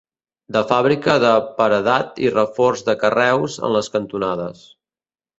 De 0.55 0.61
fàbrica 0.69 1.17
de 1.23 1.33
paredat 1.59 2.17
i 2.27 2.31
reforç 2.35 2.81
de 2.87 2.95
carreus 3.03 3.59
en 3.69 3.75
les 3.75 3.91
cantonades. 3.97 4.65